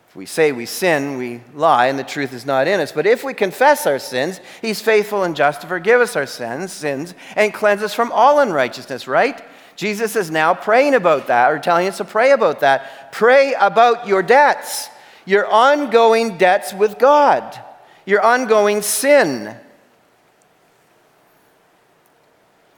[0.07, 2.91] If we say we sin, we lie, and the truth is not in us.
[2.91, 6.71] But if we confess our sins, He's faithful and just to forgive us our sins,
[6.71, 9.43] sins and cleanse us from all unrighteousness, right?
[9.75, 13.11] Jesus is now praying about that, or telling us to pray about that.
[13.11, 14.87] Pray about your debts,
[15.25, 17.59] your ongoing debts with God,
[18.05, 19.57] your ongoing sin.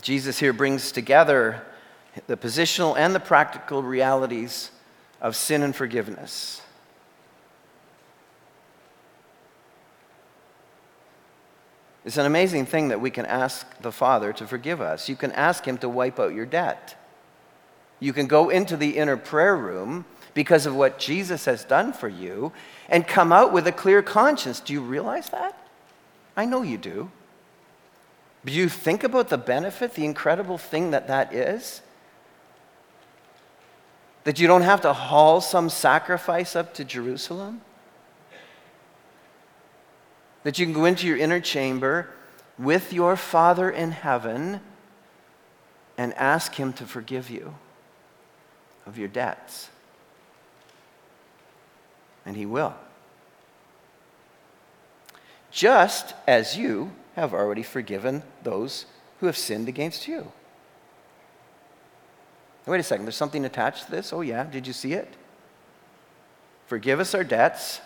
[0.05, 1.63] Jesus here brings together
[2.27, 4.69] the positional and the practical realities
[5.19, 6.61] of sin and forgiveness.
[12.05, 15.09] It's an amazing thing that we can ask the Father to forgive us.
[15.09, 16.95] You can ask Him to wipe out your debt.
[17.99, 22.09] You can go into the inner prayer room because of what Jesus has done for
[22.09, 22.53] you
[22.89, 24.59] and come out with a clear conscience.
[24.59, 25.57] Do you realize that?
[26.37, 27.09] I know you do.
[28.45, 31.81] Do you think about the benefit, the incredible thing that that is?
[34.23, 37.61] That you don't have to haul some sacrifice up to Jerusalem?
[40.45, 42.07] that you can go into your inner chamber
[42.59, 44.61] with your Father in heaven
[45.97, 47.55] and ask Him to forgive you
[48.85, 49.71] of your debts.
[52.27, 52.75] And He will.
[55.49, 58.85] Just as you have already forgiven those
[59.19, 60.31] who have sinned against you.
[62.65, 64.11] Wait a second, there's something attached to this?
[64.11, 65.13] Oh, yeah, did you see it?
[66.67, 67.79] Forgive us our debts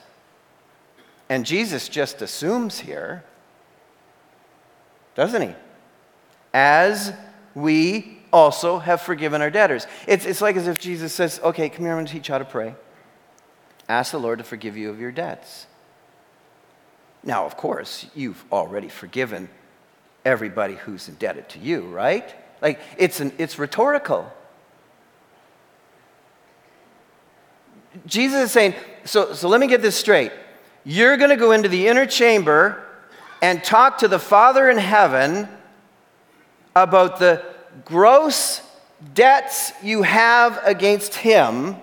[1.28, 3.24] and Jesus just assumes here
[5.20, 5.54] doesn't he?
[6.54, 7.12] As
[7.54, 9.86] we also have forgiven our debtors.
[10.08, 12.34] It's, it's like as if Jesus says, Okay, come here, I'm going to teach you
[12.34, 12.74] how to pray.
[13.90, 15.68] Ask the Lord to forgive you of your debts.
[17.24, 19.50] Now, of course, you've already forgiven
[20.24, 22.34] everybody who's indebted to you, right?
[22.62, 24.32] Like, it's, an, it's rhetorical.
[28.06, 30.32] Jesus is saying, so, so let me get this straight.
[30.84, 32.84] You're going to go into the inner chamber
[33.42, 35.48] and talk to the Father in heaven
[36.76, 37.44] about the
[37.86, 38.62] gross
[39.14, 41.76] debts you have against Him.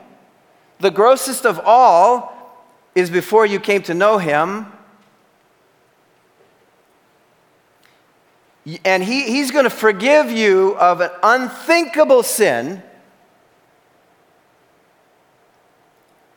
[0.79, 2.33] The grossest of all
[2.95, 4.67] is before you came to know Him.
[8.85, 12.83] And he, He's going to forgive you of an unthinkable sin.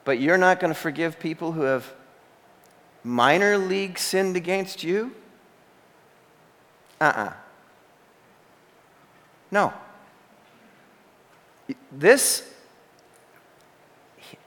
[0.06, 1.92] But you're not going to forgive people who have
[3.04, 5.16] minor league sinned against you?
[7.02, 7.24] Uh uh-uh.
[7.24, 7.34] uh
[9.52, 9.74] No.
[11.92, 12.52] This,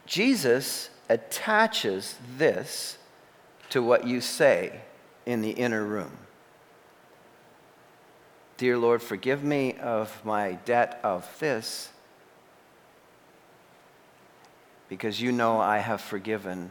[0.07, 2.99] Jesus attaches this
[3.70, 4.80] to what you say
[5.26, 6.21] in the inner room.
[8.62, 11.90] Dear Lord, forgive me of my debt of this,
[14.88, 16.70] because you know I have forgiven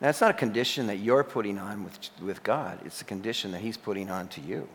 [0.00, 3.50] now, it's not a condition that you're putting on with, with God, it's a condition
[3.50, 4.68] that He's putting on to you.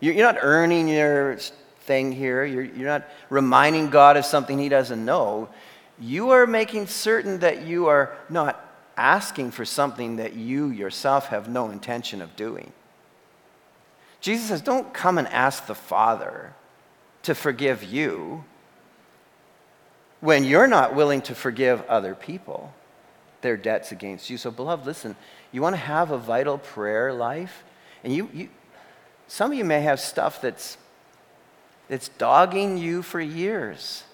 [0.00, 1.38] You're, you're not earning your
[1.86, 5.48] thing here, you're, you're not reminding God of something He doesn't know.
[5.98, 8.62] You are making certain that you are not
[8.98, 12.70] asking for something that you yourself have no intention of doing.
[14.24, 16.54] Jesus says, Don't come and ask the Father
[17.24, 18.42] to forgive you
[20.20, 22.72] when you're not willing to forgive other people
[23.42, 24.38] their debts against you.
[24.38, 25.14] So, beloved, listen,
[25.52, 27.64] you want to have a vital prayer life?
[28.02, 28.48] And you, you
[29.28, 30.78] some of you may have stuff that's,
[31.88, 34.04] that's dogging you for years.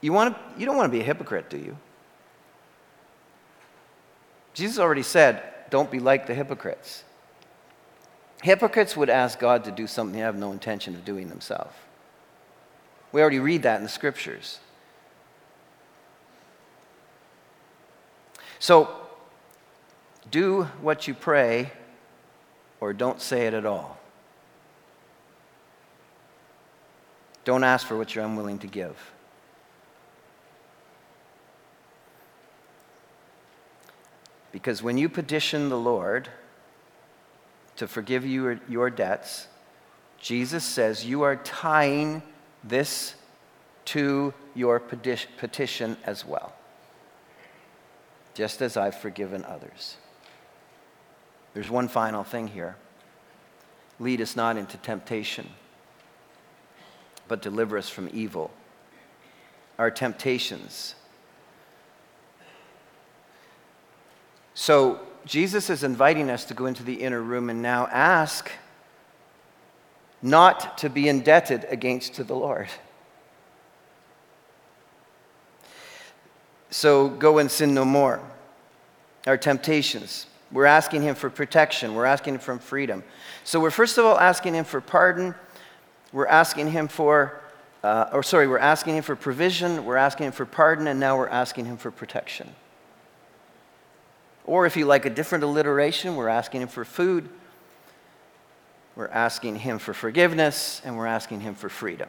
[0.00, 1.76] You, want to, you don't want to be a hypocrite, do you?
[4.54, 7.04] Jesus already said, don't be like the hypocrites.
[8.42, 11.74] Hypocrites would ask God to do something they have no intention of doing themselves.
[13.12, 14.58] We already read that in the scriptures.
[18.58, 18.94] So,
[20.30, 21.72] do what you pray
[22.80, 23.98] or don't say it at all.
[27.44, 28.96] Don't ask for what you're unwilling to give.
[34.52, 36.28] Because when you petition the Lord,
[37.76, 39.48] to forgive you your debts,
[40.20, 42.22] Jesus says you are tying
[42.62, 43.14] this
[43.86, 46.54] to your petition as well,
[48.34, 49.96] just as I've forgiven others.
[51.54, 52.76] There's one final thing here
[53.98, 55.48] lead us not into temptation,
[57.28, 58.50] but deliver us from evil.
[59.78, 60.94] Our temptations.
[64.54, 68.50] So, Jesus is inviting us to go into the inner room and now ask
[70.20, 72.68] not to be indebted against to the Lord.
[76.70, 78.20] So go and sin no more.
[79.26, 80.26] Our temptations.
[80.50, 81.94] We're asking Him for protection.
[81.94, 83.04] We're asking Him for freedom.
[83.44, 85.34] So we're first of all asking Him for pardon.
[86.12, 87.40] We're asking Him for,
[87.82, 89.84] uh, or sorry, we're asking Him for provision.
[89.84, 90.86] We're asking Him for pardon.
[90.86, 92.54] And now we're asking Him for protection.
[94.44, 97.28] Or if you like a different alliteration, we're asking him for food,
[98.96, 102.08] we're asking him for forgiveness, and we're asking him for freedom.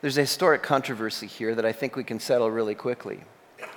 [0.00, 3.20] There's a historic controversy here that I think we can settle really quickly.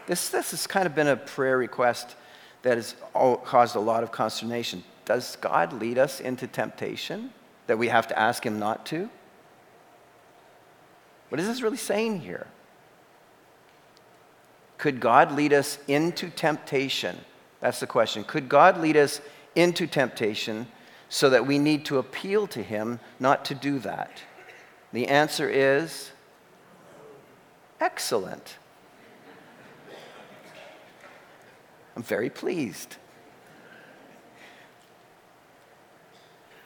[0.07, 2.15] This, this has kind of been a prayer request
[2.63, 4.83] that has caused a lot of consternation.
[5.05, 7.31] Does God lead us into temptation
[7.67, 9.09] that we have to ask Him not to?
[11.29, 12.47] What is this really saying here?
[14.77, 17.17] Could God lead us into temptation?
[17.59, 18.23] That's the question.
[18.23, 19.21] Could God lead us
[19.55, 20.67] into temptation
[21.09, 24.21] so that we need to appeal to Him not to do that?
[24.91, 26.11] The answer is
[27.79, 28.57] excellent.
[31.95, 32.97] I'm very pleased.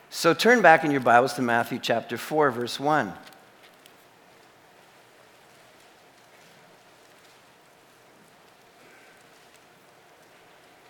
[0.09, 3.13] So turn back in your Bibles to Matthew chapter 4, verse 1.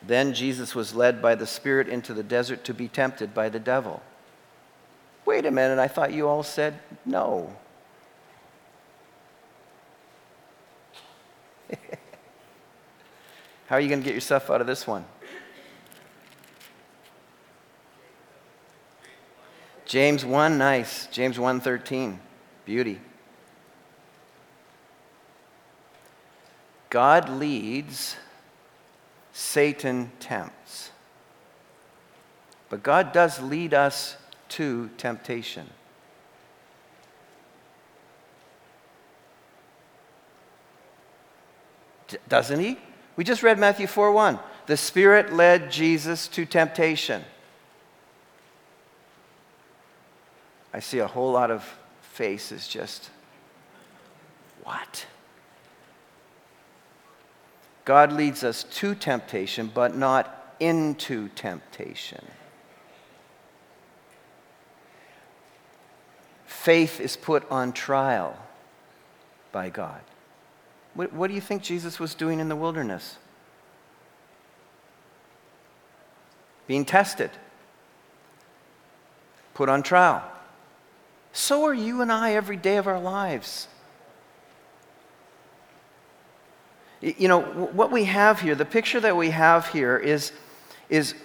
[0.10, 3.60] Then Jesus was led by the Spirit into the desert to be tempted by the
[3.60, 4.02] devil.
[5.24, 7.56] Wait a minute, I thought you all said no.
[13.68, 15.06] How are you going to get yourself out of this one?
[19.86, 21.06] James 1, nice.
[21.12, 22.18] James 1:13.
[22.66, 23.00] Beauty.
[26.90, 28.16] God leads,
[29.40, 30.92] Satan tempts.
[32.70, 34.18] But God does lead us
[34.50, 35.70] to temptation.
[42.28, 42.78] Doesn't he?
[43.16, 44.40] We just read Matthew 4 1.
[44.66, 47.24] The Spirit led Jesus to temptation.
[50.74, 51.64] I see a whole lot of
[52.02, 53.10] faces just,
[54.64, 55.06] what?
[57.90, 62.24] God leads us to temptation, but not into temptation.
[66.46, 68.38] Faith is put on trial
[69.52, 70.02] by God.
[70.94, 73.18] What, what do you think Jesus was doing in the wilderness?
[76.68, 77.32] Being tested,
[79.56, 80.24] put on trial.
[81.34, 83.68] So are you and I every day of our lives.
[87.02, 90.34] You know, what we have here, the picture that we have here is,
[90.90, 91.16] is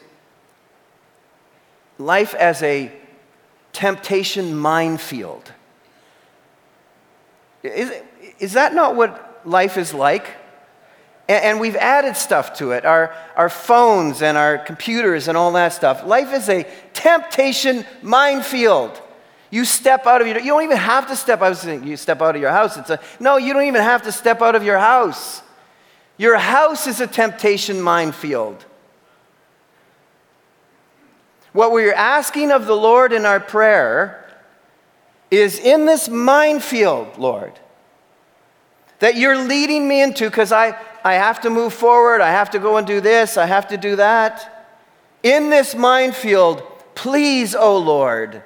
[1.98, 2.92] life as a
[3.72, 5.52] temptation minefield.
[7.64, 7.92] Is,
[8.38, 10.28] is that not what life is like?
[11.28, 15.50] And, and we've added stuff to it our, our phones and our computers and all
[15.52, 16.04] that stuff.
[16.04, 19.00] Life is a temptation minefield.
[19.50, 22.36] You step out of your, you don't even have to step out, you step out
[22.36, 22.76] of your house.
[22.76, 25.42] It's a, no, you don't even have to step out of your house.
[26.16, 28.64] Your house is a temptation minefield.
[31.52, 34.20] What we're asking of the Lord in our prayer
[35.30, 37.58] is in this minefield, Lord,
[39.00, 42.58] that you're leading me into because I, I have to move forward, I have to
[42.58, 44.66] go and do this, I have to do that.
[45.22, 46.62] In this minefield,
[46.94, 48.42] please, O oh Lord,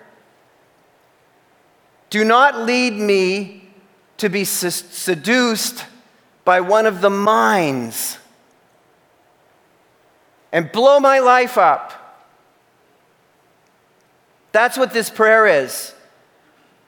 [2.10, 3.70] do not lead me
[4.18, 5.84] to be seduced
[6.48, 8.16] by one of the mines
[10.50, 11.92] and blow my life up.
[14.52, 15.92] That's what this prayer is.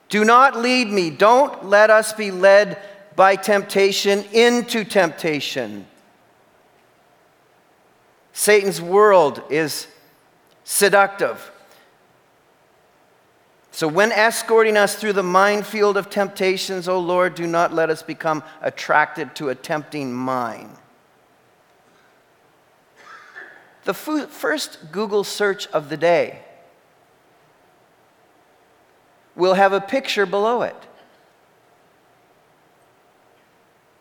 [0.09, 1.11] Do not lead me.
[1.11, 2.79] Don't let us be led
[3.15, 5.85] by temptation into temptation.
[8.33, 9.85] Satan's world is
[10.63, 11.51] seductive.
[13.73, 18.03] So, when escorting us through the minefield of temptations, O Lord, do not let us
[18.03, 20.77] become attracted to a tempting mine.
[23.85, 26.39] The first Google search of the day
[29.35, 30.75] will have a picture below it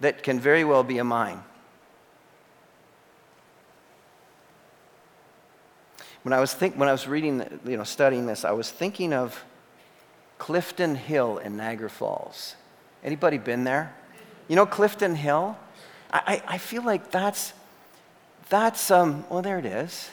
[0.00, 1.42] that can very well be a mine.
[6.24, 9.12] When I was, think, when I was reading, you know, studying this, I was thinking
[9.12, 9.42] of
[10.40, 12.56] Clifton Hill in Niagara Falls.
[13.04, 13.94] Anybody been there?
[14.48, 15.56] You know Clifton Hill?
[16.10, 17.52] I, I, I feel like that's,
[18.48, 20.08] that's, um, well, there it is.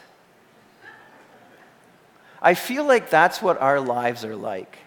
[2.42, 4.78] I feel like that's what our lives are like.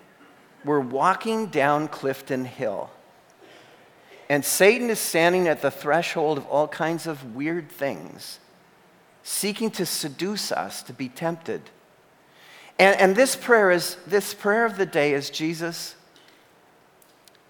[0.63, 2.91] We're walking down Clifton Hill,
[4.29, 8.41] and Satan is standing at the threshold of all kinds of weird things,
[9.23, 11.63] seeking to seduce us to be tempted.
[12.81, 15.97] And, and this prayer is this prayer of the day is Jesus,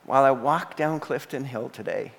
[0.05, 2.11] while I walk down Clifton Hill today,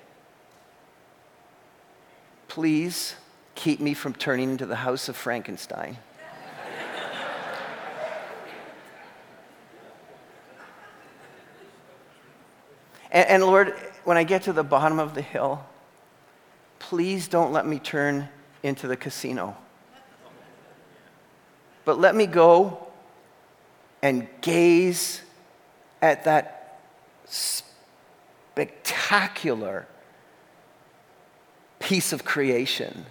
[2.48, 3.16] please
[3.54, 5.98] keep me from turning into the house of Frankenstein.
[13.10, 15.62] and, and Lord, when I get to the bottom of the hill,
[16.78, 18.30] please don't let me turn
[18.62, 19.54] into the casino.
[21.84, 22.88] But let me go
[24.02, 25.22] and gaze
[26.02, 26.80] at that
[28.54, 29.86] spectacular
[31.78, 33.06] piece of creation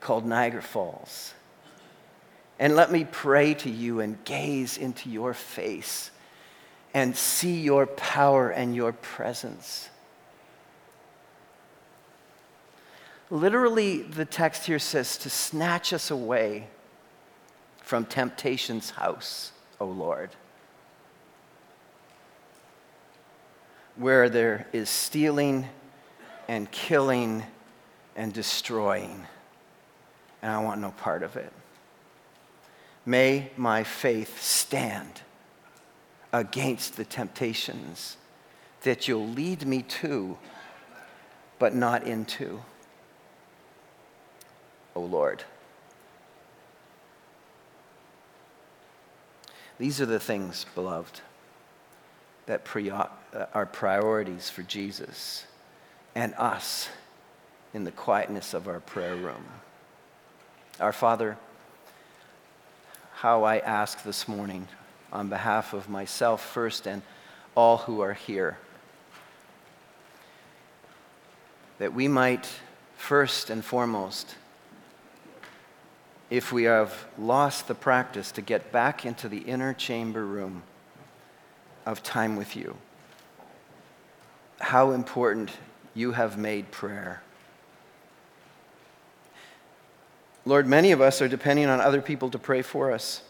[0.00, 1.34] called Niagara Falls.
[2.58, 6.10] And let me pray to you and gaze into your face
[6.92, 9.88] and see your power and your presence.
[13.30, 16.68] Literally, the text here says to snatch us away
[17.82, 19.52] from temptation's house.
[19.80, 20.30] O Lord.
[23.96, 25.68] Where there is stealing
[26.46, 27.44] and killing
[28.16, 29.26] and destroying,
[30.42, 31.52] and I want no part of it.
[33.04, 35.22] May my faith stand
[36.32, 38.16] against the temptations
[38.82, 40.38] that you'll lead me to
[41.58, 42.62] but not into.
[44.94, 45.44] O Lord.
[49.78, 51.20] These are the things, beloved,
[52.46, 55.44] that uh, are priorities for Jesus
[56.14, 56.88] and us
[57.72, 59.44] in the quietness of our prayer room.
[60.80, 61.36] Our Father,
[63.14, 64.68] how I ask this morning
[65.12, 67.02] on behalf of myself first and
[67.54, 68.58] all who are here
[71.78, 72.48] that we might
[72.96, 74.34] first and foremost
[76.30, 80.62] if we have lost the practice to get back into the inner chamber room
[81.86, 82.76] of time with you.
[84.60, 85.50] How important
[85.94, 87.22] you have made prayer.
[90.44, 93.22] Lord, many of us are depending on other people to pray for us.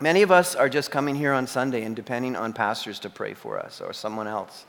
[0.00, 3.34] Many of us are just coming here on Sunday and depending on pastors to pray
[3.34, 4.64] for us or someone else,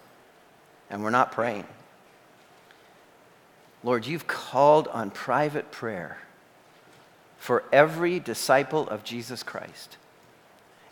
[0.92, 1.66] and we're not praying.
[3.84, 6.20] Lord, you've called on private prayer
[7.44, 9.98] for every disciple of Jesus Christ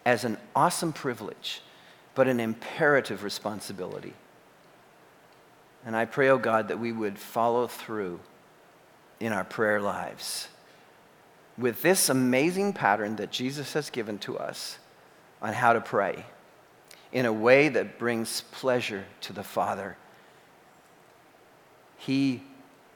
[0.05, 1.61] as an awesome privilege,
[2.13, 4.13] but an imperative responsibility.
[5.85, 8.19] And I pray, oh God, that we would follow through
[9.21, 10.49] in our prayer lives
[11.57, 14.77] with this amazing pattern that Jesus has given to us
[15.41, 16.25] on how to pray
[17.13, 19.95] in a way that brings pleasure to the Father.
[21.97, 22.43] He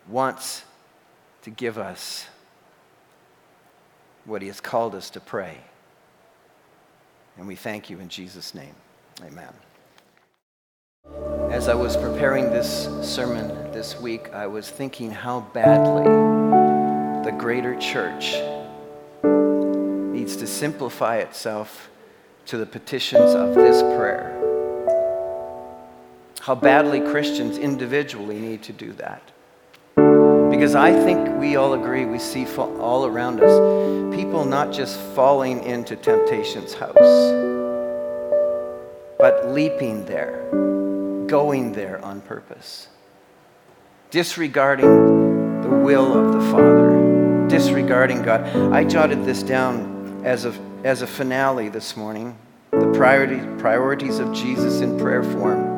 [0.10, 0.66] wants
[1.44, 2.28] to give us
[4.26, 5.58] what He has called us to pray.
[7.38, 8.76] And we thank you in Jesus' name.
[9.24, 9.54] Amen.
[11.52, 16.04] As I was preparing this sermon this week, I was thinking how badly
[17.24, 18.36] the greater church
[20.14, 21.90] needs to simplify itself
[22.48, 24.32] to the petitions of this prayer.
[26.42, 29.32] How badly Christians individually need to do that.
[30.56, 35.62] Because I think we all agree, we see all around us people not just falling
[35.66, 36.96] into temptation's house,
[39.20, 40.48] but leaping there,
[41.28, 42.88] going there on purpose,
[44.12, 48.46] disregarding the will of the Father, disregarding God.
[48.72, 50.54] I jotted this down as a,
[50.86, 52.38] as a finale this morning
[52.72, 55.75] the priority, priorities of Jesus in prayer form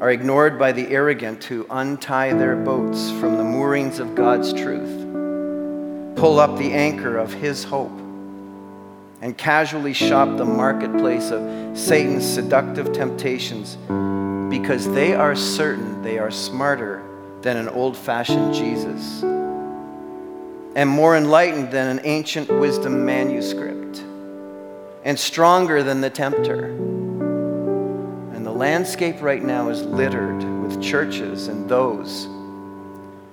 [0.00, 5.04] are ignored by the arrogant who untie their boats from the moorings of God's truth,
[6.16, 7.98] pull up the anchor of His hope,
[9.20, 13.76] and casually shop the marketplace of Satan's seductive temptations
[14.48, 17.02] because they are certain they are smarter
[17.42, 24.04] than an old fashioned Jesus and more enlightened than an ancient wisdom manuscript
[25.04, 26.68] and stronger than the tempter
[28.58, 32.24] landscape right now is littered with churches and those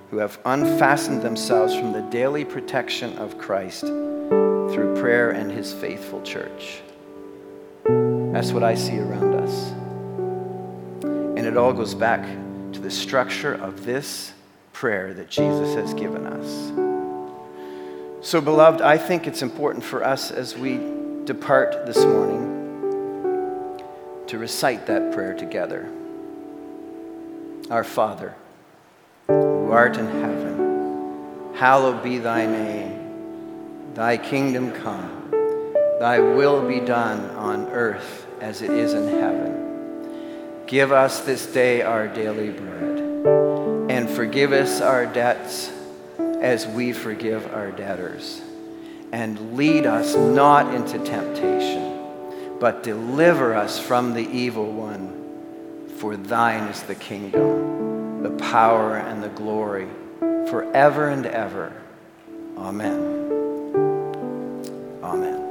[0.08, 6.22] who have unfastened themselves from the daily protection of Christ through prayer and his faithful
[6.22, 6.80] church.
[8.32, 9.72] That's what I see around us.
[11.02, 12.24] And it all goes back
[12.72, 14.32] to the structure of this
[14.72, 16.70] prayer that Jesus has given us.
[18.24, 20.78] So, beloved, I think it's important for us as we
[21.24, 22.55] depart this morning
[24.28, 25.88] to recite that prayer together.
[27.70, 28.34] Our Father,
[29.28, 33.94] who art in heaven, hallowed be thy name.
[33.94, 35.30] Thy kingdom come,
[35.98, 40.64] thy will be done on earth as it is in heaven.
[40.66, 42.98] Give us this day our daily bread,
[43.90, 45.72] and forgive us our debts
[46.18, 48.42] as we forgive our debtors.
[49.12, 51.95] And lead us not into temptation
[52.60, 55.88] but deliver us from the evil one.
[55.98, 59.88] For thine is the kingdom, the power, and the glory,
[60.18, 61.72] forever and ever.
[62.56, 63.16] Amen.
[65.02, 65.45] Amen.